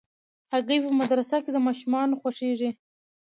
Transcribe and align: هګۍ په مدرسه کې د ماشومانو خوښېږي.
هګۍ 0.53 0.77
په 0.85 0.89
مدرسه 0.99 1.37
کې 1.43 1.49
د 1.53 1.57
ماشومانو 1.67 2.19
خوښېږي. 2.21 2.69